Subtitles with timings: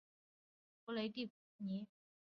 [0.87, 1.87] 弗雷蒂尼。